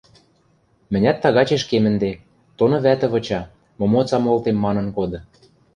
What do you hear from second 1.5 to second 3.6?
кем ӹнде, тоны вӓтӹ выча: